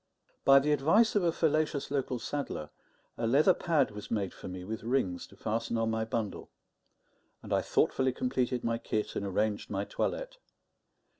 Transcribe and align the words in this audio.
By 0.45 0.57
the 0.57 0.71
advice 0.71 1.13
of 1.15 1.21
a 1.23 1.31
fallacious 1.31 1.91
local 1.91 2.17
saddler, 2.17 2.71
a 3.19 3.27
leather 3.27 3.53
pad 3.53 3.91
was 3.91 4.09
made 4.09 4.33
for 4.33 4.47
me 4.47 4.63
with 4.63 4.81
rings 4.81 5.27
to 5.27 5.35
fasten 5.35 5.77
on 5.77 5.91
my 5.91 6.05
bundle; 6.05 6.49
and 7.43 7.53
I 7.53 7.61
thoughtfully 7.61 8.11
completed 8.11 8.63
my 8.63 8.79
kit 8.79 9.15
and 9.15 9.23
arranged 9.27 9.69
my 9.69 9.85
toilette. 9.85 10.37